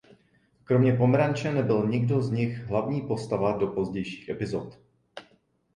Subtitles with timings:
[0.63, 4.79] Kromě Pomeranče nebyl nikdo z nich hlavní postava do pozdějších epizod.